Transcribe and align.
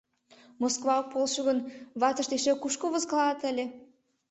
Москва 0.61 0.93
ок 1.01 1.07
полшо 1.13 1.41
гын, 1.47 1.59
ватышт 2.01 2.31
эше 2.37 2.53
кушко 2.61 2.85
возкалат 2.93 3.39
ыле? 3.51 3.65